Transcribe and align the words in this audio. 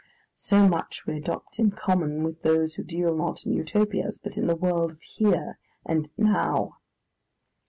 So 0.35 0.67
much 0.67 1.05
we 1.05 1.15
adopt 1.17 1.59
in 1.59 1.69
common 1.69 2.23
with 2.23 2.41
those 2.41 2.73
who 2.73 2.81
deal 2.83 3.15
not 3.15 3.45
in 3.45 3.53
Utopias, 3.53 4.17
but 4.17 4.35
in 4.35 4.47
the 4.47 4.55
world 4.55 4.93
of 4.93 4.99
Here 5.03 5.59
and 5.85 6.09
Now. 6.17 6.79